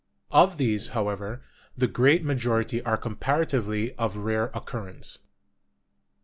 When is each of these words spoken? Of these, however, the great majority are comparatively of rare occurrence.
Of 0.31 0.57
these, 0.57 0.87
however, 0.97 1.43
the 1.77 1.85
great 1.85 2.23
majority 2.23 2.81
are 2.81 2.97
comparatively 2.97 3.93
of 3.97 4.17
rare 4.17 4.49
occurrence. 4.55 5.19